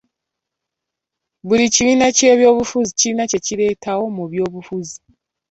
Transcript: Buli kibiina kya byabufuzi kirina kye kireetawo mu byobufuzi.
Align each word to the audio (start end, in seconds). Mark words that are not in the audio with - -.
Buli 1.47 1.65
kibiina 1.73 2.07
kya 2.17 2.31
byabufuzi 2.39 2.91
kirina 2.99 3.23
kye 3.29 3.39
kireetawo 3.45 4.03
mu 4.15 4.23
byobufuzi. 4.31 4.97